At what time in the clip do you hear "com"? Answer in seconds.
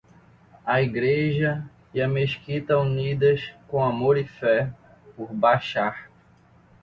3.67-3.83